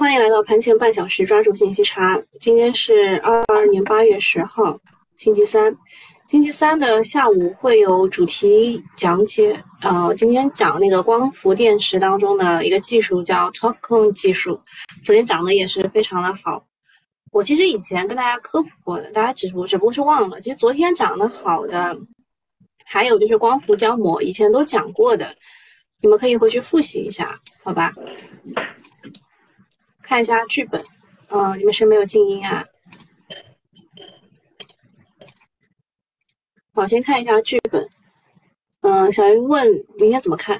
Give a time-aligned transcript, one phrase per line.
[0.00, 2.18] 欢迎来到盘前半小时，抓住信息差。
[2.40, 4.80] 今天是二二年八月十号，
[5.14, 5.76] 星期三。
[6.26, 9.62] 星期三的下午会有主题讲解。
[9.82, 14.58] 呃，今天讲那个光伏电池当中的一个技术叫 TOPCon 技术，
[15.02, 16.64] 昨天讲的也是非常的好。
[17.30, 20.40] 我其实以前跟大家科普过的，大家只不只不过是忘了。
[20.40, 21.94] 其实昨天讲的好的，
[22.86, 25.28] 还有就是光伏胶膜，以前都讲过的，
[26.00, 27.92] 你们可以回去复习一下，好吧？
[30.10, 30.84] 看一下剧本，
[31.28, 32.66] 嗯，你们谁没有静音啊？
[36.74, 37.88] 好，先看一下剧本。
[38.80, 39.68] 嗯，小云问
[40.00, 40.58] 明天怎么看？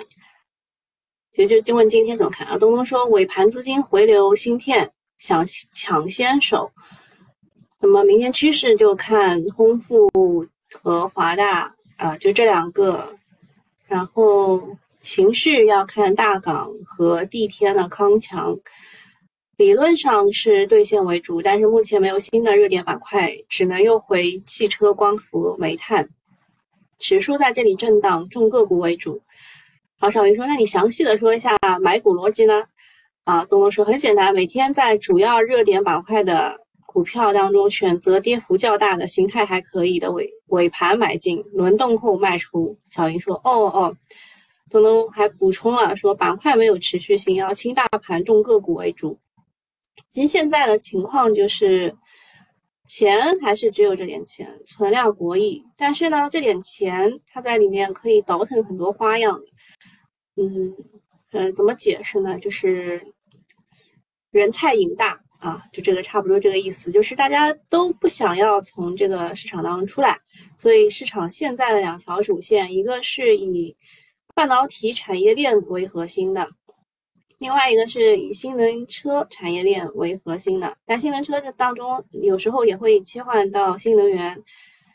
[1.33, 2.57] 其实就就问今天怎么看啊？
[2.57, 6.71] 东东说尾盘资金回流芯片，想抢先手。
[7.81, 10.09] 那么明天趋势就看通富
[10.81, 13.17] 和华大啊，就这两个。
[13.89, 18.57] 然后情绪要看大港和地天的康强。
[19.61, 26.09] 理论上是兑现为主，但是目前没有新的热点板块，只能又回汽车、光伏、煤炭。
[26.99, 29.21] 指数在这里震荡，重个股为主。
[29.99, 32.65] 好，小云说，那你详细的说一下买股逻辑呢？
[33.25, 42.79] 啊，东东说很简单，每天在主要热点板块的股票当中选择跌幅较大的、形态还可以的尾尾盘买进，轮动后卖出。
[42.89, 43.95] 小云说，哦哦。
[44.71, 49.19] 东东还补充了说，板块没有持续性，要轻大盘、重个股为主。
[50.09, 51.95] 其实现在的情况就是，
[52.89, 55.63] 钱还是只有这点钱，存量博弈。
[55.77, 59.39] 但是呢，这点钱它在里面可以倒腾很多花样。
[60.37, 60.75] 嗯
[61.33, 62.39] 呃，怎么解释呢？
[62.41, 63.01] 就是
[64.33, 66.91] 人菜瘾大啊，就这个差不多这个意思。
[66.91, 70.19] 就是大家都不想要从这个市场当中出来，
[70.59, 73.77] 所以市场现在的两条主线，一个是以
[74.35, 76.49] 半导体产业链为核心的。
[77.41, 84.37] 另外一个是以新能车产业链为核心的，但新能车这当中有时候也会切换到新能源，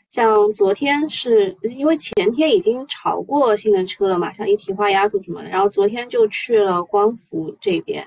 [0.08, 8.06] 像昨天是因为前天已经炒过新能车了嘛，像一体化压铸什么的，然后昨天就去了光伏这边，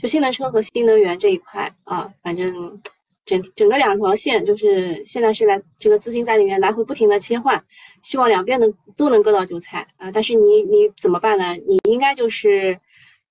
[0.00, 2.80] 就新能车和新能源这一块啊，反正
[3.24, 7.60] 整整个两条线就是现在是来这个资金在里面来回不停的切换，
[8.00, 11.52] 希望两边能都能割到韭菜啊，但是你你怎么办呢？
[11.66, 12.78] 你应该就是。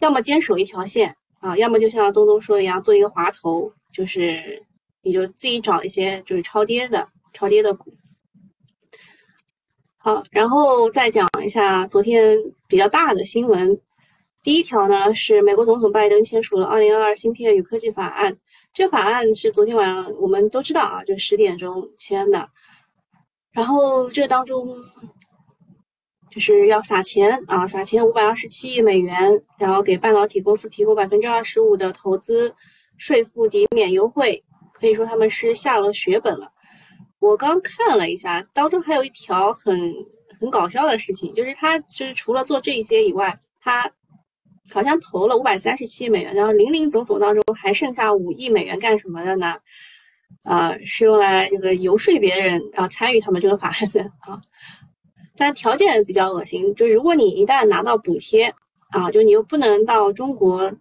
[0.06, 4.64] 要么坚守一条线啊，要么就像东东说的一样，做一个滑头，就是
[5.02, 7.92] 你就自己找一些就是超跌的、超跌的股。
[9.98, 13.82] 好，然后再讲一下昨天比较大的新闻。
[14.44, 18.32] 第一条呢是美国总统拜登签署了《二零二二芯片与科技法案》，
[18.76, 22.48] 这个法案是昨天晚上我们都知道啊，就十点钟签的。
[23.52, 24.68] 然后这当中。
[26.36, 32.54] 就是要撒钱啊，撒钱五百二十七亿美元，然后给半导体公司提供百分之二十五的投资
[32.98, 36.52] 税负抵免优惠，可以说他们是下了血本了。
[37.20, 39.80] 我刚看了一下，当中还有一条很
[40.38, 43.90] 很搞笑的事情，就是他其实除了做这些以外，他
[44.70, 49.56] 好像投了五百三十七亿美元，然后零零总总当中还剩下五亿美元干什么的呢？
[50.44, 54.42] 啊，是用来这个游说别人啊参与他们这个法案的啊。
[55.38, 58.54] 但条件比较恶心，就如果你一旦拿到补贴
[58.92, 60.72] 啊，就你又不能到中国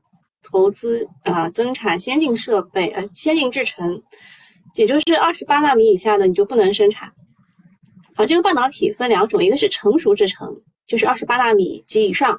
[0.43, 4.03] 投资啊，增产先进设备呃，先进制程，
[4.77, 7.13] 也就是二十八纳米以下的你就不能生产。
[8.17, 10.49] 啊，这个半导体分两种，一个是成熟制程，
[10.87, 12.39] 就是二十八纳米及以上，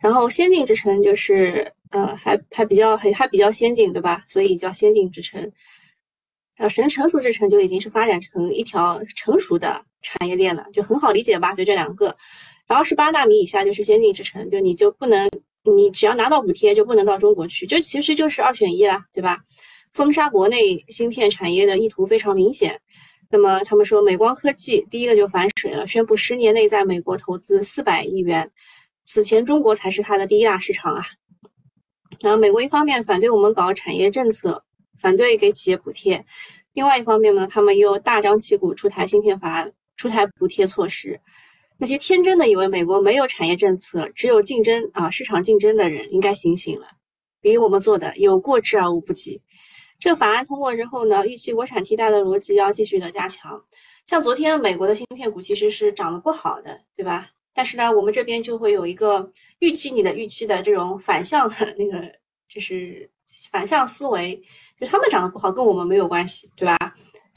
[0.00, 4.22] 然后先进制程就是呃还还比较还还比较先进，对吧？
[4.28, 5.50] 所以叫先进制程。
[6.58, 11.54] 呃，成成熟制程就已经是发展成一条成熟的产业链了，就很好理解吧？
[11.54, 12.16] 就这两个，
[12.66, 15.28] 然后十八纳米以下就是先进制程，就你就不能，
[15.64, 19.38] 你只要拿到补贴就不能到中国去，这其实就是二选一啦，对吧？
[19.92, 22.80] 封杀国内芯片产业的意图非常明显。
[23.30, 28.50] 那么他们说，美光科技第一个就反水了，宣布十年内在美国投资四百亿元，
[29.04, 31.04] 此前中国才是它的第一大市场啊。
[32.20, 34.64] 然后美国一方面反对我们搞产业政策。
[35.00, 36.22] 反对给企业补贴，
[36.74, 41.20] 另外一方面呢，他们又大张旗鼓出台芯片法案，出台补贴措施。
[41.76, 46.86] 那些天真的以为美国没有产业政策，只有竞争啊市场竞争的人，应该醒醒了，
[47.42, 49.42] 比我们做的有过之而无不及。
[49.98, 53.62] 这个法案通过之后呢，预期国产替代的逻辑要继续的加强。
[54.06, 57.28] 像昨天美国的芯片股其实是涨得不好的，对吧？
[57.52, 62.10] 但是呢，我们这边就会有一个预期你的预期的这种反向的那个，
[62.48, 63.10] 就是
[63.50, 64.42] 反向思维。
[64.80, 66.78] 就他们涨得不好，跟我们没有关系，对吧？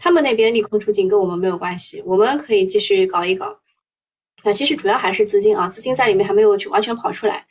[0.04, 3.58] 他们那边利空出尽，跟我们没有关系，我们可以继续搞一搞。
[4.44, 7.46] 那其实主要还是资金啊，资金在里面还没有去完全跑出来。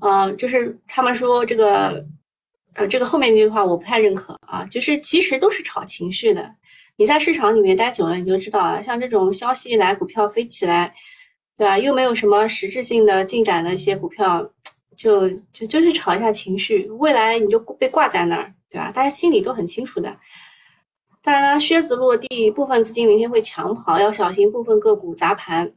[0.00, 2.02] 呃，就是他们说这个
[2.72, 6.54] 呃，这个后面那句话我不太认可啊，就是其实都是炒情绪的。
[6.96, 10.94] 你在市场里面待久了，你就知道啊，像这种消息一来，股票飞起来，
[11.54, 11.78] 对吧？
[11.78, 14.50] 又没有什么实质性的进展的一些股票，
[14.96, 18.90] 就就就是炒一下情绪，未来你就被挂在那儿，对吧？
[18.90, 20.16] 大家心里都很清楚的。
[21.22, 25.70] 当然了，靴子落地，部分资金明天会抢跑，要小心部分个股砸盘。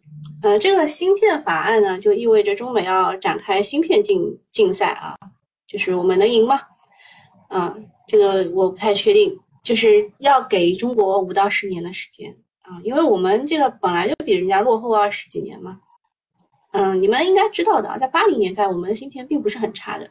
[0.44, 5.16] 呃，这个芯片法案呢，就意味着中美要展开芯片竞竞赛啊，
[5.68, 6.62] 就是我们能赢吗？
[7.50, 7.76] 啊，
[8.08, 15.80] 这个我不太确定，就是要给中国五到十年的时间啊，因为我们这个本来就比人家落后二十几年嘛。
[16.72, 20.10] 嗯，你们应该知道的，在八零年代，我们的芯片并不是很差的。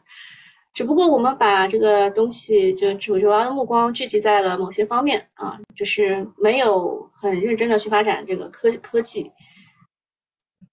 [0.73, 9.29] 只不过我们把这个东西就主主要的目光聚集在了某些方面啊，就是没有很认真的去发展这个科科技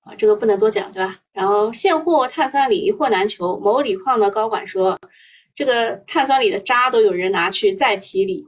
[0.03, 1.19] 啊，这个不能多讲，对吧？
[1.33, 4.97] 然后现货碳酸锂一货难求，某锂矿的高管说，
[5.55, 8.47] 这个碳酸锂的渣都有人拿去再提锂，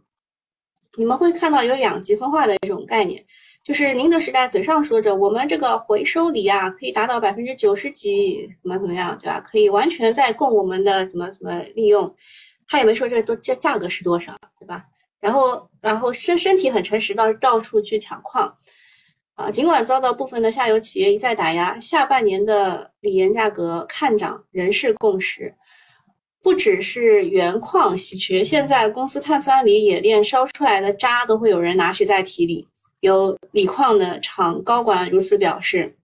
[0.96, 3.26] 你们会看到有两极分化的一种概念。
[3.70, 9.40] 就是宁德时代嘴上说着我们这个回收锂啊，可以达到百分之九十几，怎么怎么样，对吧？
[9.46, 12.12] 可以完全在供我们的怎么怎么利用，
[12.66, 14.84] 他也没说这多这价格是多少，对吧？
[15.20, 18.52] 然后然后身身体很诚实，到到处去抢矿
[19.36, 19.52] 啊。
[19.52, 25.54] 尽管遭到部分的下游企业一再打压，下半年的锂盐价格看涨仍是共识。
[26.42, 32.66] 不只是原矿稀缺，现在公司碳酸锂冶炼烧出来的渣都会有人拿去再提锂。
[33.00, 35.96] 有锂矿的厂高管如此表示，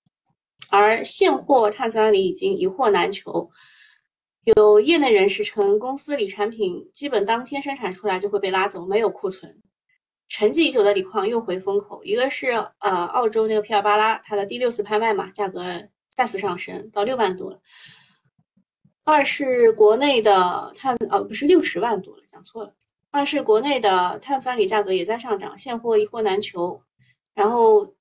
[0.71, 3.51] 而现货碳酸锂已经一货难求。
[4.57, 9.63] 有业内人士称，公司锂产品基本当天生产出来就会被拉走，没有库存。
[10.29, 15.63] 沉寂已久的锂矿又回风口，一个是呃澳洲那个皮尔巴拉，它的第六次拍卖嘛，价格
[16.15, 17.61] 再次上升到六万多了。
[19.05, 22.75] 二是国内的碳，呃不是六十万多了，讲错了。
[23.11, 26.83] 二是国内的碳酸锂价格也在上涨，现货一货难求。
[27.35, 27.95] 然后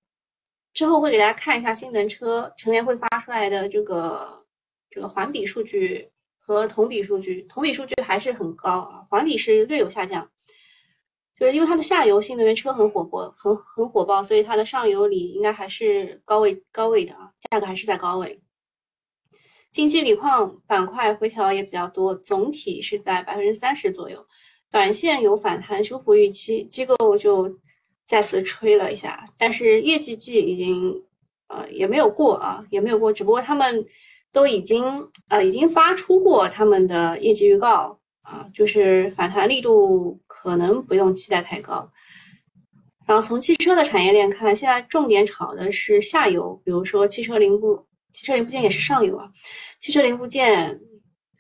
[0.74, 4.46] 之后会给大家看一下新能车成联会发出来的这个
[4.90, 10.30] 这个环比数据和同比数据，同比数据还是很高啊，环比是略有下降，
[11.38, 18.42] 就是因为它的下游新能源车很火爆，很很火爆，所以它的上游锂应该还是高位高位的啊，价格还是在高位。
[19.72, 24.26] 近期锂矿板块回调也比较多，总体是在百分之三十左右，
[24.72, 27.58] 短线有反弹修复预期，机构就。
[28.08, 30.94] 再次吹了一下，但是业绩季已经
[31.48, 33.84] 呃也没有过啊，也没有过，只不过他们
[34.32, 34.84] 都已经
[35.28, 41.92] 呃已经发出过他们的业绩预告啊，就是反弹力度可能不用期待太高。
[43.08, 47.84] 然后从汽车的产业链看，现在重点炒的是下游，比如说汽车零部
[48.14, 49.28] 汽车零部件也是上游啊，
[49.80, 50.80] 汽车零部件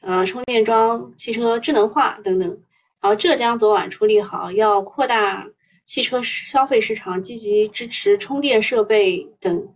[0.01, 2.59] 呃充电桩、汽车智能化等等。
[3.05, 5.47] 然后浙江昨晚出利好，要扩大。
[5.85, 9.71] 汽车消费市场积极支持充电设备等，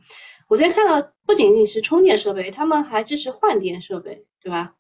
[0.48, 4.74] 我昨天看到不仅仅是充电设备，他们还支持换电设备，对吧？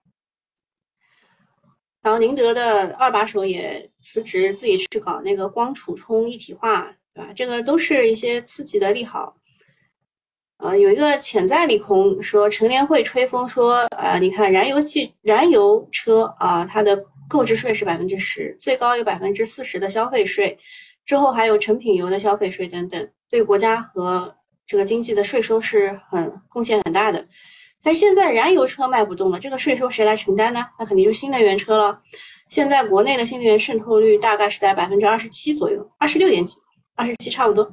[2.01, 7.31] 然后宁德的二把手也辞职，自己去搞那个光储充一体化，对吧？
[7.35, 9.35] 这个都是一些刺激的利好。
[10.57, 20.57] 呃，有一个潜在利空，说陈联会吹风说，呃，你看燃油汽燃油车啊，它的购置税是百分之十，最高有百分之四十的消费税。
[21.05, 24.35] 之后还有成品油的消费税等等，对国家和
[24.67, 27.25] 这个经济的税收是很贡献很大的。
[27.81, 30.63] 但现在燃油车卖不动了，这个税收谁来承担呢？
[30.77, 31.97] 那肯定就新能源车了。
[32.47, 36.57] 现在国内的新能源渗透率大概是在百分之二十七左右，二十六点几，
[36.95, 37.71] 二十七差不多。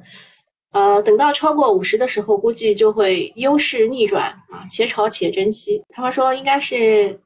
[0.71, 5.83] 呃，等到超过五十的时候，估计就会优势逆转啊，且炒且珍惜。
[5.89, 7.19] 他们说应该是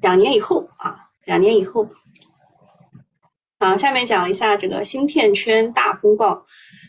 [0.00, 1.86] 两年以后啊，两年以后。
[3.58, 6.44] 啊，下面讲一下这个芯片圈大风暴，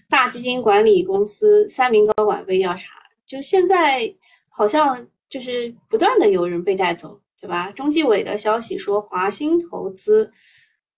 [0.10, 4.14] 大基金管理公司三名高管被调查，就现在
[4.50, 7.72] 好像就是不断的有人被带走，对吧？
[7.72, 10.30] 中纪委的消息说，华兴投资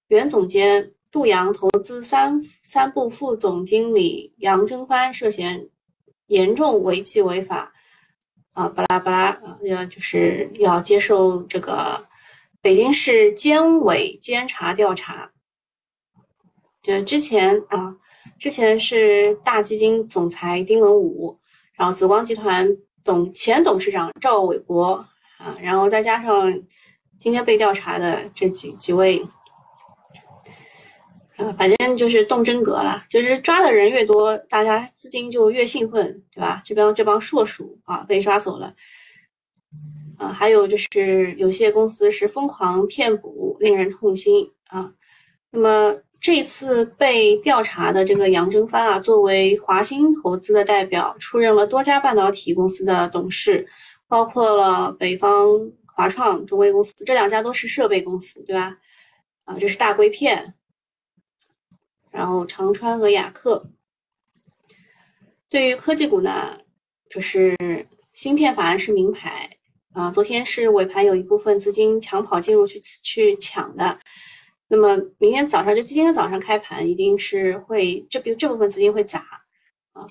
[0.08, 5.70] 原总监杜阳投资三三部副总经理杨征帆涉嫌
[6.26, 7.72] 严重违纪违法，
[8.54, 12.09] 啊，巴拉巴拉啊，要就是要接受这个
[12.62, 15.32] 北京市监委监察调查。
[16.82, 17.96] 就之前啊，
[18.38, 21.38] 之前是大基金总裁丁文武，
[21.74, 22.68] 然后紫光集团
[23.04, 24.94] 董前董事长赵伟国
[25.38, 26.62] 啊，然后再加上
[27.18, 29.22] 今天被调查的这几几位，
[31.36, 36.62] 啊，反正就是动真格了，就是抓的人越多，大家资金就越兴奋，对吧？
[36.64, 38.74] 这帮这帮硕鼠啊被抓走了，
[40.20, 44.94] 啊，还有就是有些公司是疯狂骗补，令人痛心啊。
[45.50, 53.66] 那么这次被调查的这个杨征帆啊，作为华兴投资的代表，出任了多家半导体公司的董事，
[54.10, 55.48] 包括了北方
[55.96, 58.78] 华创、中微公司这两家都是设备公司，对吧？
[59.46, 60.54] 啊，这是大硅片，
[62.12, 63.72] 然后长川和雅克。
[65.50, 66.60] 对于科技股呢，
[67.10, 67.56] 就是
[68.14, 69.50] 芯片法案是名牌
[69.94, 74.00] 啊，昨天是尾盘有一部分资金抢跑进入去去抢的，
[74.68, 79.20] 那么明天早上就今天早上开盘一定是会这边这部分资金会砸
[79.94, 80.06] 啊，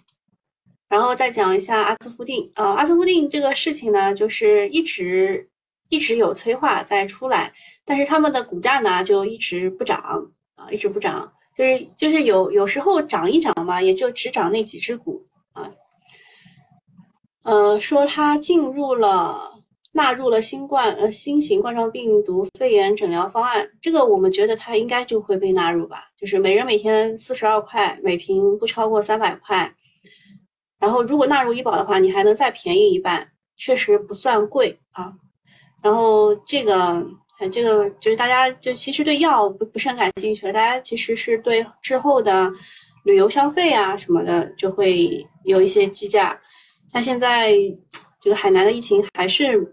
[0.89, 5.49] 然后再讲一下阿兹夫定啊，阿兹夫定这个事情呢，就是一直
[5.91, 7.53] 一直有催化在出来，
[7.85, 9.99] 但是他们的股价呢就一直不涨
[10.57, 11.33] 啊，一直不涨。
[11.55, 15.69] 就是就是有有时候涨一涨嘛，也就只涨那几只股啊。
[17.43, 19.58] 呃，说它进入了
[19.93, 26.05] 纳入了新冠呃新型冠状病毒肺炎诊疗方案，这个我们觉得它应该就会被纳入吧。
[26.17, 29.75] 就是每人每天四十二块每瓶，不超过三百块。
[30.79, 35.13] 然后如果纳入医保的话，你还能再便宜一半，确实不算贵啊。
[35.83, 37.07] 然后这个。
[37.53, 42.53] 这个就是大家就其实对药不不是很感兴趣，大家其实是对之后的
[43.05, 46.37] 旅游消费啊什么的就会有一些计价。
[46.91, 47.55] 但现在
[48.21, 49.73] 这个海南的疫情还是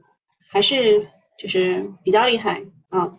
[0.56, 1.06] 还是
[1.38, 3.14] 就是比较厉害啊。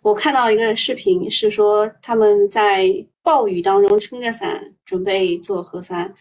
[0.00, 2.88] 我看到一个视频是说他们在
[3.22, 6.14] 暴雨当中撑着伞准备做核酸。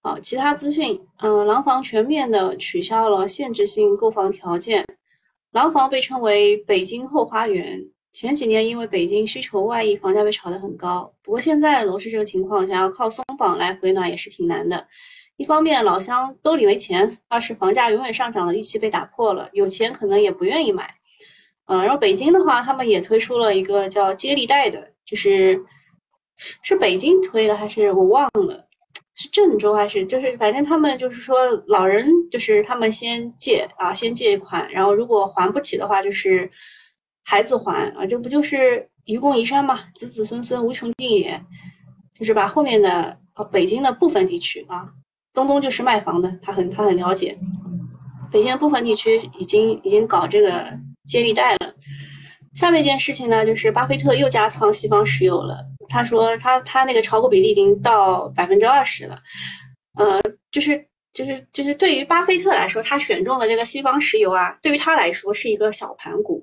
[0.00, 4.82] 好，其他资讯，嗯，廊坊全面的取消了限制性购房条件。
[5.50, 7.84] 廊坊被称为北京后花园。
[8.14, 11.12] 前几年因为北京需求外溢，房价被炒得很高。
[11.22, 14.88] 不过现在楼市这个情况，想要靠松绑来回暖也是挺难的。
[15.42, 20.88] 一方面老乡兜里没钱，二是房价永远上涨的预期被打破了，有钱可能也不愿意买。
[21.66, 25.60] 嗯，然后北京的话，他们也推出了一个叫接力贷的，就是
[26.36, 28.68] 是北京推的还是我忘了。
[29.14, 36.48] 是郑州还是就是反正他们就是说老人就是他们先借啊先借款，然后如果还不起的话就是
[37.24, 41.44] 孩子还啊，这不就是愚公移山嘛，子子孙孙无穷尽也。
[42.14, 43.18] 就是把后面的
[43.50, 44.86] 北京的部分地区啊，
[45.32, 47.38] 东东就是卖房的，他很他很了解，
[48.30, 50.64] 北京的部分地区已经已经搞这个
[51.06, 51.74] 接力贷了。
[52.54, 55.56] 下面一件事情呢，就是巴菲特又加仓西方石油了。
[55.88, 59.18] 他说他他那个炒股比例已经到百分之二十了，
[59.98, 60.20] 呃，
[60.50, 66.42] 就是就是就是对于巴菲特来说，他选中的这个西方石油啊，对于他来说是一个小盘股，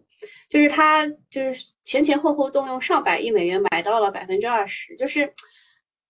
[0.50, 5.32] 就是他就是前前后后动用上百亿美元买到了百分之二十，就是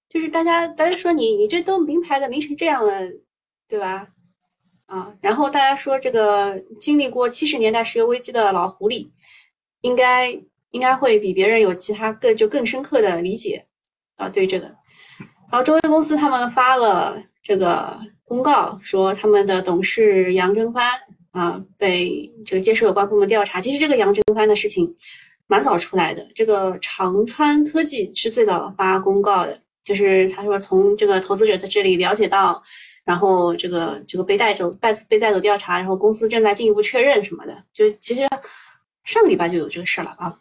[0.09, 3.01] 就是大家大家说你你这都名牌的名成这样了，
[3.67, 4.07] 对吧？
[4.87, 9.09] 啊，然后大家说这个经历过七十年代石油危机的老狐狸，
[9.81, 10.41] 应该。
[10.71, 13.65] 应该会比别人有其他更就更深刻的理解
[14.17, 14.67] 啊，对这个。
[15.51, 20.91] 然后中微公司他们发了这个公告，说他们的董事杨征帆
[21.31, 23.59] 啊被这个接受有关部门调查。
[23.59, 24.95] 其实这个杨征帆的事情
[25.47, 29.59] 蛮早出来的，这个长川科技是最早发公告的，
[29.89, 32.62] 就是他说从这个投资者的这里了解到，
[33.03, 38.22] 然后这个这个被带走被被带走调查，然后公司正在进一步确认什么的，就其实
[39.03, 40.38] 上个礼拜就有这个事了啊。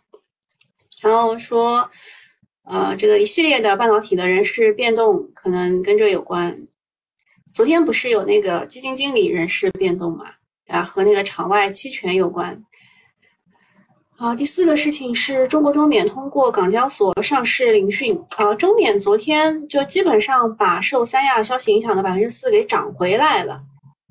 [1.00, 1.90] 然后说，
[2.64, 6.54] 呃，这个一系列的半导体的人事变动可能跟这有关。
[7.54, 10.26] 昨天不是有那个基金经理人事变动嘛？
[10.66, 12.62] 啊，和那个场外期权有关。
[14.20, 18.20] 好，第四个事情是中国中免通过港交所上市聆讯。
[18.36, 23.62] 啊，中免昨天就基本上把受三亚消息影响的百分之四给涨回来了。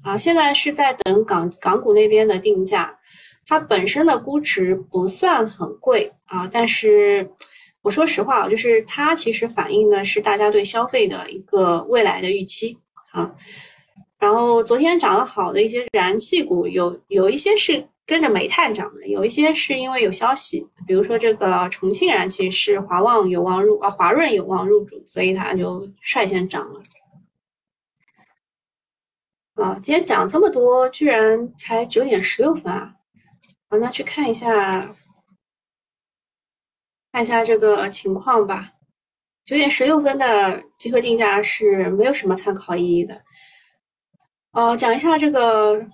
[0.03, 2.97] 啊，现在是在等港港股那边的定价。
[3.45, 7.29] 它本身的估值不算很贵啊，但是
[7.81, 12.77] 我说实话啊，就是它其实反映的是大家对消费的一个未来的预期
[13.11, 13.29] 啊。
[14.17, 26.81] 然后昨天涨得好的一些燃气股，有有一些是跟着煤炭涨的，有一些是因为有消息，比如说这个重庆燃气是华旺有望入啊，华润有望入主，所以它就率先涨了。
[29.55, 32.93] 啊，今天讲这么多，居然才九点十六分啊！
[33.69, 34.95] 好，那去看一下，
[37.11, 38.71] 看一下这个情况吧。
[39.43, 43.21] 九点十六分的集合竞价是没有什么参考意义的。
[44.51, 45.89] 哦，讲一下这个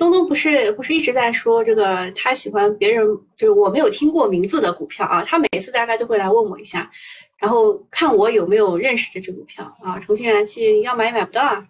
[0.00, 6.90] 东东不是不是一直在说这个他喜欢别人就是我没有听过名字的股票啊，他每次大概都会来问我一下，
[7.38, 9.98] 然后看我有没有认识这只股票啊。
[9.98, 11.66] 重庆燃气要买也买不到啊。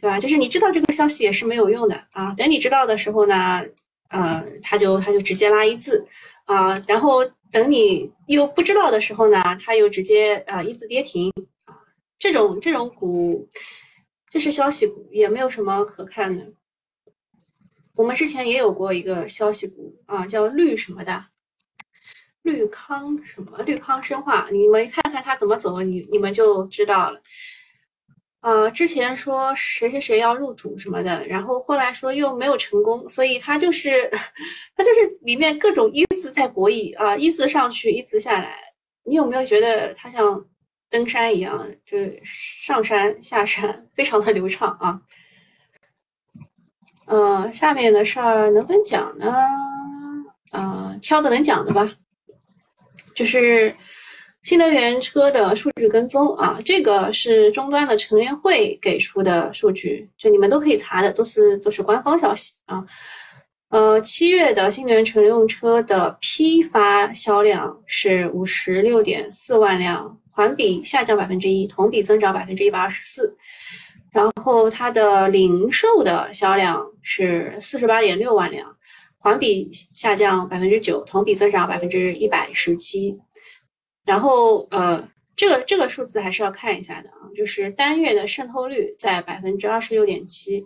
[0.00, 0.18] 对吧？
[0.18, 2.32] 就是你知道这个消息也是没有用的啊。
[2.34, 3.62] 等你知道的时候呢，
[4.08, 6.02] 呃，他就他就直接拉一字
[6.46, 7.22] 啊，然后
[7.52, 11.30] 等你又不知道的时候呢，他又直接呃一字跌停
[11.66, 11.76] 啊。
[12.18, 13.46] 这种这种股，
[14.30, 16.46] 这是消息股，也没有什么可看的。
[18.00, 21.22] 我们之前也有过一个消息股啊，叫绿什么的，
[22.40, 27.20] 绿康什么绿康生化，你们看看它怎么走，你你们就知道了。
[28.40, 34.10] 呃，之前说谁谁谁要入主什么的，然后后来说又没有成功，所以它就是
[34.74, 38.56] 它就是里面各种一字在博弈啊，一字上去，一字下来。
[39.04, 40.42] 你有没有觉得它像
[40.88, 44.98] 登山一样，就上山下山非常的流畅啊？
[47.10, 49.34] 呃，下面的事儿能不能讲呢？
[50.52, 51.92] 呃，挑个能讲的吧，
[53.16, 53.74] 就是
[54.44, 62.84] 新能源车的数据跟踪啊，这个是终端的乘联会给出的数据，就你们都可以查的，都是都是官方消息啊。
[63.70, 73.36] 呃，七月的新能源乘用车的批发销量是五十六点四万辆，环比下降百分之一，同比增长百分之一百二十四。
[74.12, 78.76] 然后它的零售的销量是四十八点六万辆，
[79.18, 83.16] 环比下降百分之九，同比增长百分之一百十七。
[84.04, 90.64] 然后呃，这个这个数字还是要看一下的啊，就是单月的渗透率在百分之二十六点七，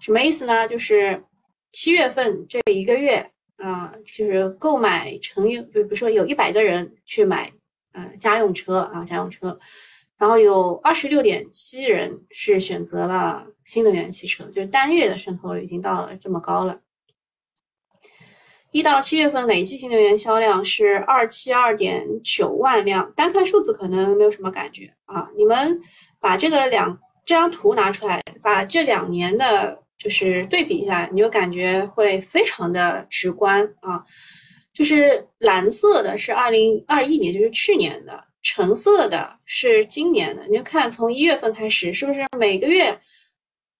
[0.00, 0.66] 什么意思呢？
[0.66, 1.22] 就是
[1.72, 7.52] 七月份这一个月啊，就是购买乘用，就比如说有一百个人去买
[7.92, 9.58] 呃家用车啊，家用车。
[10.18, 16.80] 然后有二十六点七人是选择了新能源汽车，就是单月的渗透率已经到了这么高了。
[18.72, 25.30] 一到七月份累计新能源销量是二七二点九万辆，单看数字可能没有什么感觉啊。
[25.36, 25.80] 你们
[26.20, 34.02] 把这个两这张图拿出来，把这两年的就是对比一下，你就感觉会非常的直观啊。
[34.74, 38.25] 就是蓝色的是二零二一年，就是去年的。
[38.48, 42.96] 橙色的是今年的，你就看从一月份开始，是不是每个月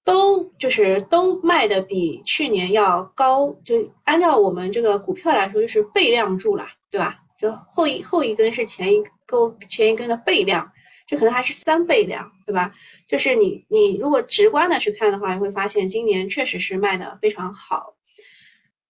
[0.05, 3.49] 都就是都卖的比去年要高？
[3.65, 7.17] 就按照我们这个股票来说，就是倍量入了，对吧？
[7.39, 10.69] 就后一后一根是前一根前一根的倍量，
[11.07, 12.75] 这可能还是三倍量，对吧？
[13.07, 17.95] 就是你你如果直观的去看的话，你会发现今年确实是卖的非常好。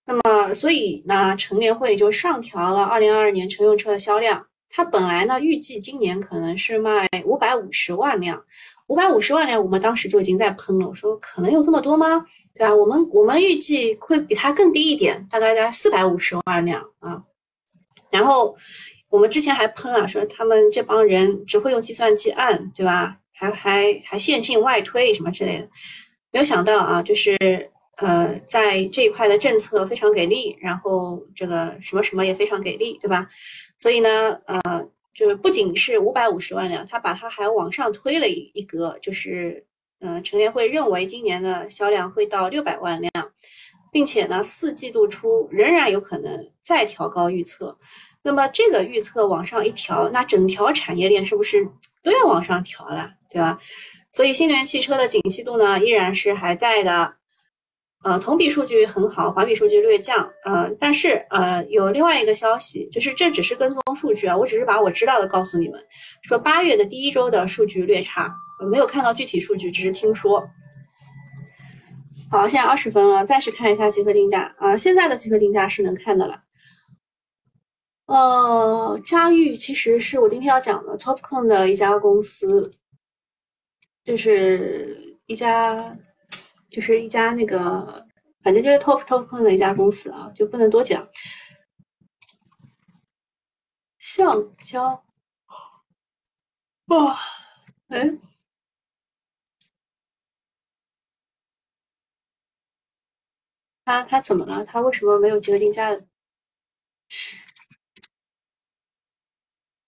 [0.07, 4.47] 那么所以呢，乘联会就上调了二零二二年乘用车的销量。
[4.77, 8.45] 它本来呢，预计今年可能是卖五百五十万辆，
[8.89, 12.23] 五百五十万辆，我们当时就已经在喷了，我说可能有这么多吗？
[12.55, 12.77] 对吧？
[12.77, 17.23] 我们我们预计会比它更低一点，大概在四百五十万辆啊。
[18.11, 18.55] 然后
[19.09, 23.17] 我们之前还喷了，说他们这帮人只会用计算机按，对吧？
[23.33, 25.69] 还还还线性外推什么之类的，
[26.33, 27.35] 没有想到啊，就是
[27.97, 33.27] 呃，在这一块的政策非常给力，然后这个什么什么也非常给力，对吧？
[33.79, 34.61] 所以呢，呃，
[35.15, 39.65] 就是不仅是五百五十万辆，他把它还往上推了一一格，就是，
[40.01, 43.11] 呃，乘联会认为今年的销量会到六百万辆，
[43.91, 47.79] 并且呢，四季度初仍然有可能再调高预测。
[48.23, 51.67] 那么这个预测往上一调，那整条产业链是不是
[52.03, 53.59] 都要往上调了，对吧？
[54.13, 57.16] 所以新能源汽车的景气度呢，依然是还在的。
[58.05, 60.31] 呃，同比数据很好，环比数据略降。
[60.45, 65.85] 呃，但是呃，有另外一个消息，就是这只是跟踪数据啊，我只是把我知道的告诉你们。
[66.23, 68.33] 说八月的第一周的数据略差，
[68.71, 70.49] 没有看到具体数据，只是听说。
[72.31, 76.43] 好，现在二十分了，再去看一下集合竞价啊，现在的集合竞价是能看的了。
[78.07, 82.71] 呃，嘉裕其实是我今天要讲的 TOPCon 的一家公司，
[84.05, 85.97] 就是一家。
[86.77, 88.07] 就是一家那个，
[88.43, 91.09] 反正就是 top top 的一家公司啊，就不能多讲。
[93.99, 95.03] 橡胶，
[96.89, 97.19] 哇，
[97.89, 98.19] 哎，
[103.87, 104.63] 他他怎么了？
[104.63, 105.99] 他为什么没有集合竞价？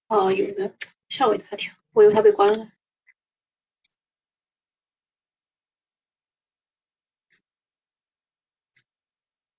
[0.09, 0.75] 哦，有的，
[1.11, 2.78] 吓我一大跳，我以为他被关了。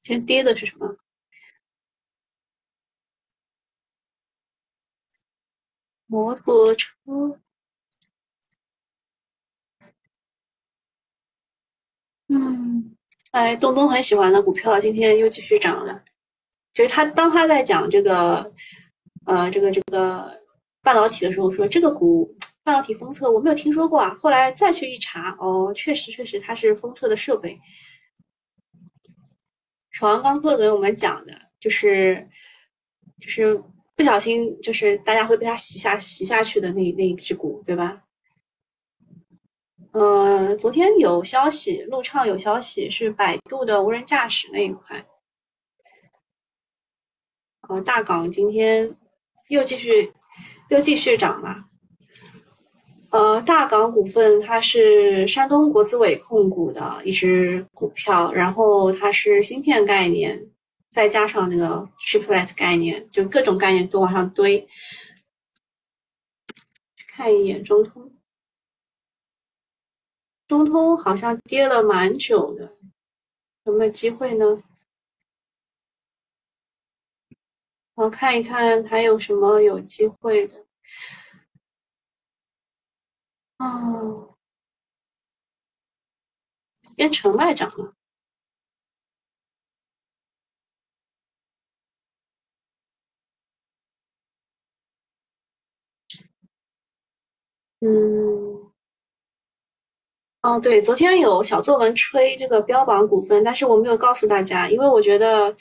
[0.10, 0.98] 先跌的是什么？
[6.08, 6.90] 摩托车。
[12.28, 12.96] 嗯，
[13.32, 16.04] 哎，东东很喜欢的股票，今天又继续涨了。
[16.74, 18.52] 就是他当他在讲这个，
[19.26, 20.42] 呃，这个这个
[20.82, 22.36] 半导体的时候，说这个股。
[22.64, 24.16] 半导体封测，我没有听说过啊。
[24.20, 27.60] 后来再去一查，哦，确实确实它是封测的设备。
[30.00, 32.26] 首航刚哥给我们讲的就是
[33.20, 33.62] 就是
[33.98, 38.04] 不小心就是大家会被它洗下洗下去的那那一只股，对吧？
[39.92, 45.06] 呃，昨天有消息，路畅有消息是百度的无人驾驶那一块。
[47.68, 48.98] 呃，大港今天
[49.50, 50.14] 又继续
[50.70, 51.66] 又继续涨了。
[53.12, 60.48] 呃，大港股份它是山东国资委控股的一只股票，然后它是芯片概念，
[60.92, 64.68] 再加上那个 chiplet 概念，就各种概念都往上堆。
[67.08, 68.12] 看一眼中通，
[70.48, 72.78] 中通好像跌了蛮久的，
[73.66, 74.62] 有没有机会呢？
[77.96, 80.66] 我看一看还有什么有机会的。
[83.60, 84.36] 哦，
[86.96, 87.94] 变成外长了。
[97.82, 98.72] 嗯，
[100.42, 105.56] 哦，对，昨天有小作文吹这个标榜股份，但是我没有告诉大家，因为我觉得。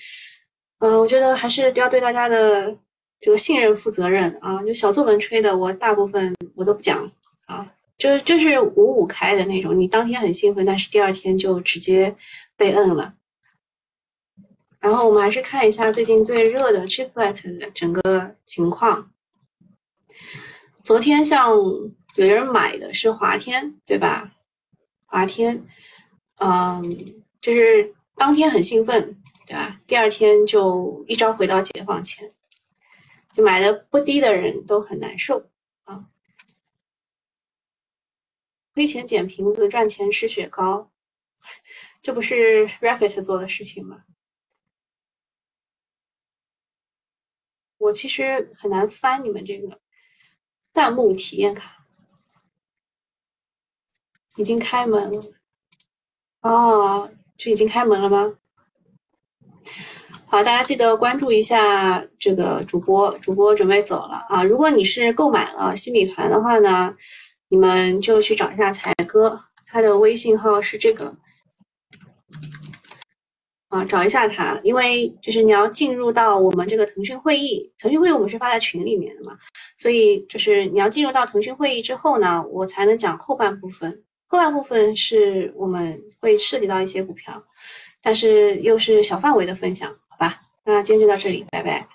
[0.81, 2.79] 呃，我觉得还是要对大家的
[3.19, 4.63] 这个信任负责任啊！
[4.63, 7.11] 就小作文吹的，我大部分我都不讲
[7.47, 12.15] 啊，就就是五五开的那种，你当天很兴奋，但是第二天就直接
[12.57, 13.15] 被摁了。
[14.81, 19.13] 然后我们还是看一下最近最热的 Chiplet 的整个情况。
[20.83, 21.51] 昨天像
[22.17, 24.33] 有人买的是华天，对吧？
[25.05, 25.67] 华天，
[26.37, 26.83] 嗯，
[27.41, 29.15] 就是当天很兴奋。
[29.49, 29.81] 对吧？
[29.87, 32.31] 第二天就一朝回到解放前，
[33.33, 35.49] 就买的不低的人都很难受
[35.85, 36.05] 啊！
[38.79, 40.89] 亏钱捡瓶子，赚钱吃雪糕，
[42.01, 44.05] 这不是 Rapid 做的事情吗？
[47.79, 49.81] 我其实很难翻你们这个
[50.73, 51.89] 弹幕体验卡，
[54.37, 55.23] 已经开门了
[56.43, 58.39] 哦，这已经开门了吗？
[60.27, 64.45] 好，大家记得关注一下这个主播，主播准备走了啊！
[64.45, 66.95] 如果你是购买了新米团的话呢，
[67.49, 71.13] 你们就去找一下才哥，他的微信号是这个
[73.69, 79.37] 啊，找一下他，因为就是你要进入到我们这个腾讯会议，腾讯会议我们是发在群里面的嘛，
[79.77, 87.43] 所以就是你要进入到腾讯会议之后呢，我才能讲后半部分，后半部分是我们会涉及到一些股票，
[88.03, 89.95] 但是又是小范围的分享。
[90.09, 91.87] 好吧，那今天就到这里，拜拜。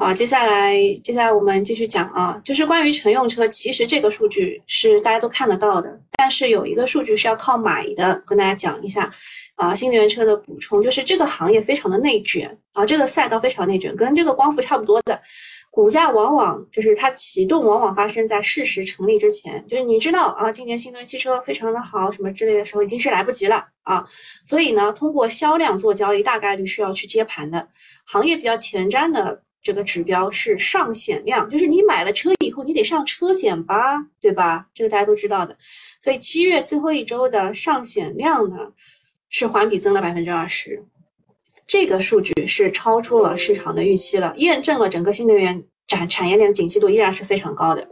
[0.00, 9.10] 好，接下来，接下来我们继续讲啊，就是关于乘用车，其实这个数据是大家都看得到的，但是有一个数据是要靠买的，跟大家讲一下
[9.56, 15.20] 啊，新能源车的补充，就是这个行业非常的内卷啊，这个赛道非常内卷，跟这个光伏差不多的。
[15.68, 19.62] 股价往往就是它启动，往往发生在事实成立之前。
[19.66, 24.04] 就是你知道啊，今年新能源汽车非常的好，什么之类的时候，已经是来不及了啊。
[24.44, 27.68] 所以呢，通过销量做交易，大概率是要去接盘的。
[28.06, 34.66] 行业比较前瞻的这个指标是上险量，就是你买了车以后，你得上车险吧，对吧？
[34.72, 35.56] 这个大家都知道的。
[36.00, 38.56] 所以七月最后一周的上险量呢，
[39.28, 40.84] 是环比增了百分之二十。
[41.66, 47.86] 这个数据是超出了市场的预期了，验证了整个新能源产产业链的景气度依然是非常高的。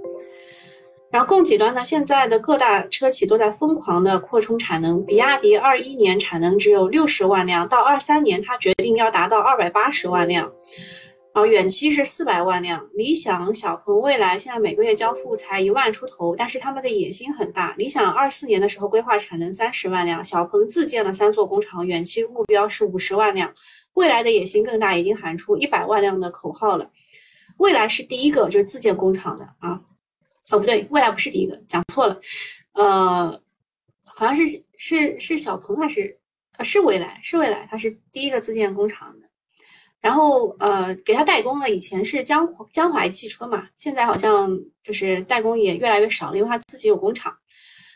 [1.11, 10.51] 然后供给端呢，现在的各大车企都在疯狂的扩充产能，比亚迪二一年产能只有六十万辆，到二三年它决定要达到二百八十万辆。
[11.37, 12.89] 啊，远期是四百万辆。
[12.95, 17.75] 理想、小鹏、蔚来现在每个月交付才一万出头，但是他们的野心很大。
[17.77, 23.53] 理想二四年的时候规划产能三十万辆，小鹏自建了三座工厂，远期目标是五十万辆。
[23.93, 26.91] 蔚来的野心更大，已经喊出一百万辆的口号了。
[27.59, 29.79] 蔚来是第一个就是自建工厂的啊，
[30.51, 32.19] 哦不对，蔚来不是第一个，讲错了。
[32.73, 33.39] 呃，
[34.05, 36.19] 好像是是是小鹏还是
[36.57, 39.26] 呃是蔚来是蔚来，它是第一个自建工厂的。
[40.01, 44.49] 然后，呃，给他代工的以前是江江淮汽车嘛，现在好像
[44.85, 47.37] 就是代工也越来越少了，因为他自己有工厂。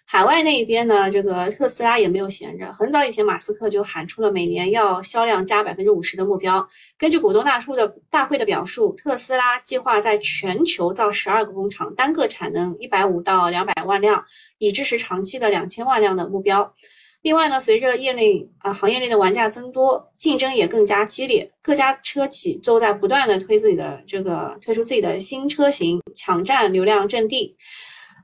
[0.04, 6.68] 海外那一边呢，这个特斯拉也没有闲着，很早以前马斯克就喊出了每年要销量加百分之五十的目标。
[6.98, 14.24] 根据股东大叔的大会的表述，特斯拉计划在全球造十二个工厂，单个产能一百五到两百万辆，
[14.58, 16.74] 以支持长期的两千万辆的目标。
[17.22, 27.54] 另外呢，随着业内啊行业内的玩家增多，竞争也更加激烈，各家车企都在不断的推自己的这个推出自己的新车型，抢占流量阵地。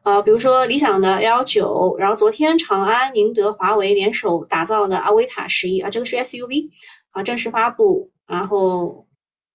[0.03, 6.71] 呃，比如说理想的 L 九，然后昨天长安、宁德、华为联手打造的阿维塔十一啊，这个是 SUV
[7.11, 9.07] 啊，正式发布，然后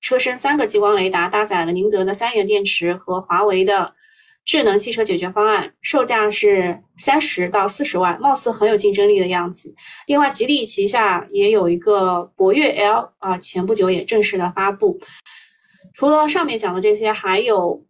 [0.01, 3.95] 车身三个激光雷达，搭载了宁德的三元电池和华为的。
[4.51, 9.73] 智能汽车解决方案售价是三十到四十万，貌似很有竞争力的样子。
[10.07, 14.99] 另外，吉利旗下也有一个博越 L 啊，前不久也正式的发布。
[15.93, 17.85] 除了上面讲的这些，还有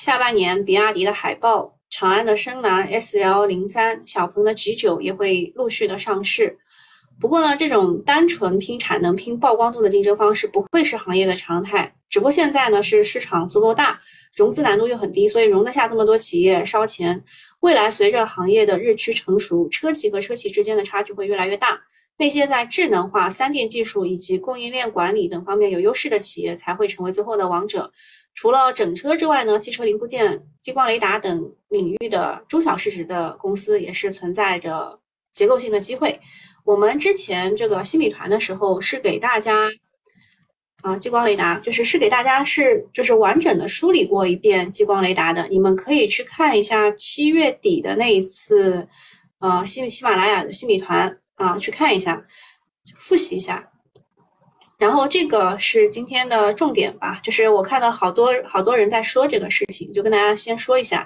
[0.00, 6.58] 下半年比亚迪的海豹、长安的深蓝 SL 零三、小鹏的 G 九也会陆续的上市。
[7.20, 11.94] 不过呢，这种单纯拼产能、拼曝光度的竞争方式不会是行业的常态。
[12.10, 14.00] 只不过现在呢，是市场足够大。
[14.36, 17.24] 融资难度又很低，所以容得下这么多企业烧钱。
[17.60, 21.80] 未来随着行业的日趋成熟，车企和车企之间的差距会越来越大。
[22.18, 27.90] 那些在智能化、三电技术以及供应链管理等方面有优势的企业才会成为最后的王者。
[28.34, 35.00] 除了整车之外呢，汽车零部件、激光雷达等领域的中小市值的公司也是存在着
[35.32, 36.20] 结构性的机会。
[36.64, 39.70] 我们之前这个新米团的时候是给大家。
[40.86, 48.86] 啊，激光雷达就是是给大家是就是完整的梳理过一遍激光雷达的，你们可以去看一下七月底的那一次，
[49.40, 52.24] 呃，喜喜马拉雅的新米团啊，去看一下，
[53.00, 53.68] 复习一下。
[54.78, 61.04] 然后这个是今天的重点吧，就是我看到好多好多人在说这个事情，就跟大家先说一下，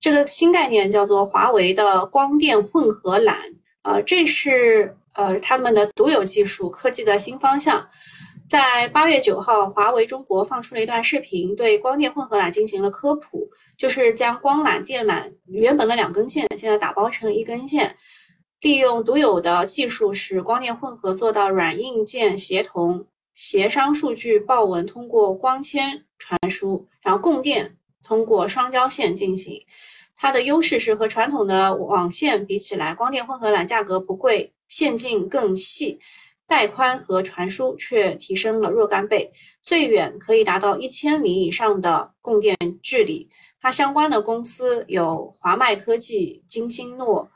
[0.00, 3.36] 这个新概念叫做华为的光电混合缆，
[3.82, 7.88] 呃，这是呃他们的独有技术科技的新方向。
[8.48, 17.94] 在八月九号，华为中国放出了一段视频，对光电混合缆进行了科普，就是将光缆、电缆原本的两根线，现在打包成一根线，
[18.62, 29.60] 利用独有的技术，使光电混合做到软硬件协同、协商数据报文通过光纤传输，然后供电通过双交线进行。
[30.16, 36.00] 它的优势是和传统的网线比起来，光电混合缆价格不贵，线径更细。
[36.48, 39.30] 带宽和传输却提升了若干倍，
[39.62, 43.28] 最远可以达到一千米以上的供电距离。
[43.60, 47.30] 它相关的公司有华迈科技、金星诺、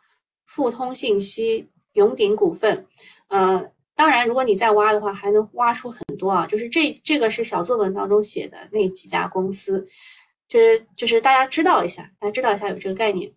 [0.47, 2.87] 富通信息、永鼎股份。
[3.29, 6.47] 呃，当然，如果你再挖的话，还能挖出很多啊。
[6.47, 9.87] 就是这这个是小作文当中写的那几家公司，
[10.49, 13.31] 就是就是大家知道一下，大家知道一下有这个概念。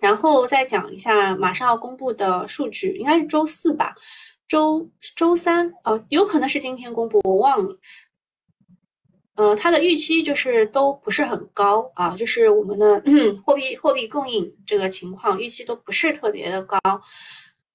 [0.00, 3.94] 然后再讲一下马上要公布的数据，应该是周四吧。
[4.52, 4.86] 周
[5.16, 7.78] 周三哦，有可能是今天公布，我忘了。
[9.34, 13.02] 呃，它的预期就是都不是很高啊，就是我们的
[13.46, 16.78] 货币货币供应这个情况预期都不是特别的高，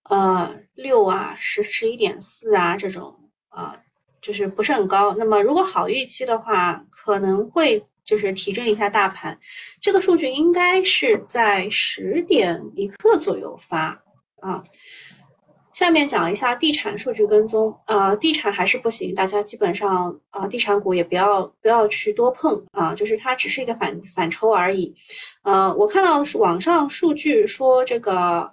[0.07, 3.11] 呃，六啊，十十一点四啊这种
[3.49, 3.81] 啊，
[4.21, 5.15] 就是不是很高。
[5.15, 9.35] 那么如果好预期的话，可能会就是提振一下大盘。
[9.81, 14.03] 这个数据应该是在十点一刻左右发
[14.41, 14.63] 啊。
[15.77, 24.91] 下面讲一下地产数据跟踪，啊，地产还是不行，大家基本上啊，地产股也不要不要去多碰啊，就是它只是一个反反抽而已。
[25.43, 28.51] 呃，我看到网上数据说这个，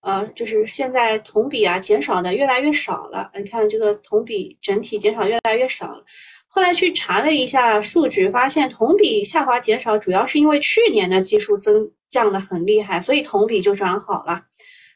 [0.00, 6.02] 呃，就是现在同比啊减少的越来越少了，你看这个同比整体减少越来越少了。
[6.48, 14.40] 后来去查了一下数据，发现同比下滑减少主要是因为去年的基数增降的很厉害，所以同比就转好了。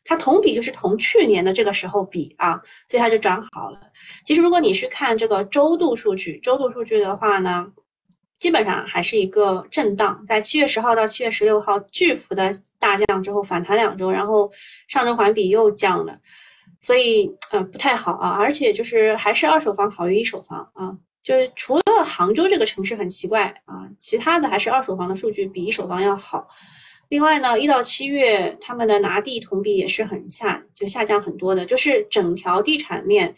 [0.08, 3.80] 它同比就是同去年的这个时候比啊，所以它就转好了。
[4.24, 7.66] 其实如果你去看这个周度数据，周度数据的话呢，
[8.38, 14.48] 基本上还是一个震荡，在七月十号到七月十六号巨幅的大降之后反弹两周，然后
[14.86, 16.16] 上周环比又降了，
[16.80, 18.30] 所以呃不太好啊。
[18.30, 26.46] 而且就是还是二手房好于一手房啊，就是除了杭州这个城市很奇怪啊，其他的还是二手房的数据比一手房要好。
[27.08, 33.32] 另外呢，一到七月，他们的拿地同比也是很下，就下降很多的，就是整条地产链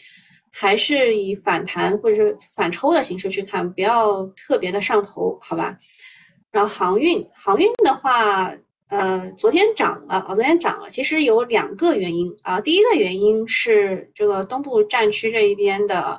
[0.50, 5.76] 还是以反弹或者是反抽的形式去看，不要特别的上头，好吧？
[6.50, 8.50] 然后航运，航运的话，
[8.88, 16.18] 呃，昨天涨了啊，昨天涨了，其实有两个原因啊，第一个原因是这个东部战区这一边的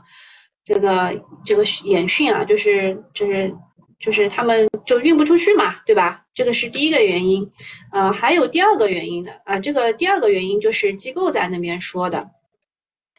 [0.64, 3.52] 这个这个演训啊，就是就是。
[4.00, 6.24] 就是他们就运不出去嘛，对吧？
[6.34, 7.46] 这个是第一个原因，
[7.92, 9.60] 呃，还有第二个原因的啊。
[9.60, 12.30] 这个第二个原因就是机构在那边说的，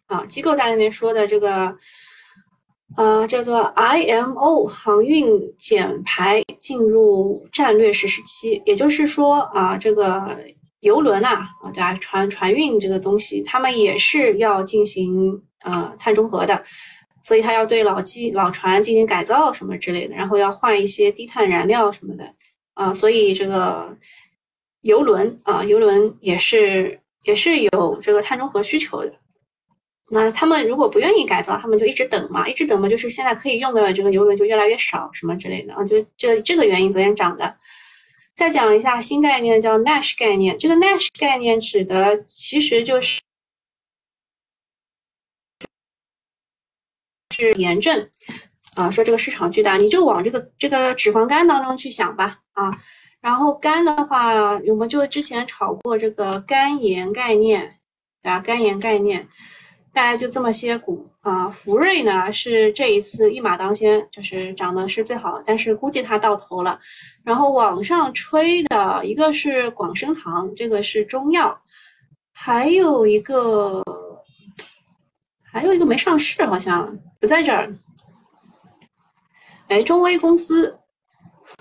[0.07, 1.77] 啊，机构在那边说的这个，
[2.97, 10.39] 呃，叫做 IMO 航运减排进入战略实施期，也就是说啊，这个
[10.81, 11.93] 游轮啊，啊对吧？
[12.01, 16.65] 船船运这个东西，他们也是要进行呃碳中和的，
[17.23, 22.35] 所以他要对老机老船进行改造什么之类的，然后要换一些低碳燃料什么的
[22.75, 23.97] 啊，所以这个
[24.83, 29.15] 游轮啊，游轮也是也是有这个碳中和需求的。
[30.13, 37.55] 那他们如果不愿意改造，他们就一直等嘛，一直等嘛，就是现在可以用的这个游轮就越来越少，什么之类的啊，就这这个原因昨天涨的。
[38.35, 40.59] 再讲一下新概念，叫 Nash 概念。
[40.59, 43.21] 这个 Nash 概念指的其实就是
[47.41, 48.09] 是炎症
[48.77, 52.71] 啊，说这个市场巨大，你就往这个这个脂肪肝当中去想吧啊。
[53.21, 57.79] 然后肝的话，我们就之前炒过这个肝炎概念，
[58.23, 58.41] 对吧？
[58.41, 59.29] 肝炎概念。
[59.93, 66.79] 大概就这么些股啊，福瑞呢是这一次一马当先，就是涨的是最好，但是估计它到头了。
[67.25, 71.61] 然后网上吹的一个是广生堂，这个是中药，
[72.33, 73.83] 还有一个
[75.43, 77.73] 还有一个没上市，好像不在这儿。
[79.69, 80.81] 哎，中威公司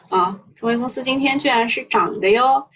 [0.09, 2.67] 啊，中威公司今天居然是涨的哟，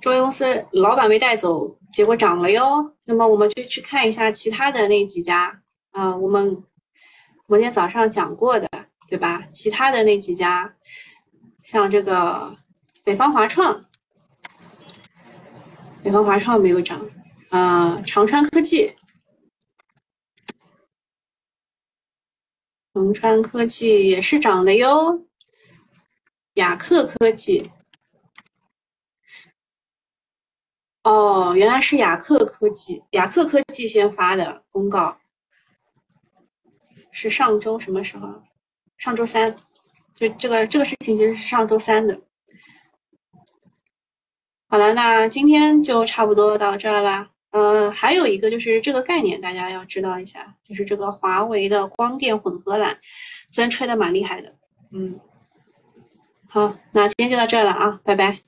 [0.00, 1.76] 中威公司老板没带走。
[1.92, 6.44] 结果涨了哟，那么我们就去看一下其他的那几家啊，我们
[7.46, 8.68] 我们今天早上讲过的，
[9.08, 9.42] 对吧？
[9.50, 10.74] 其他的那几家，
[11.62, 12.54] 像这个
[13.02, 13.82] 北方华创，
[16.02, 17.00] 北方华创没有涨，
[17.48, 18.92] 啊，长川科技，
[22.96, 25.26] 恒川科技也是涨的哟，
[26.54, 27.70] 雅克科技。
[31.02, 35.18] 哦，原来是雅克科技，雅克科技先发的公告，
[37.12, 38.42] 是上周什么时候？
[38.96, 39.54] 上周三，
[40.14, 42.18] 就这个这个事情其实是上周三的。
[44.68, 47.30] 好了，那今天就差不多到这儿啦。
[47.56, 52.94] 呃，还有一个就是这个概念，大家要知道一下，就是这个华为的光电混合缆，
[53.50, 54.54] 虽然吹的蛮厉害的。
[54.92, 55.18] 嗯，
[56.48, 58.45] 好，那今天就到这儿了啊，拜拜。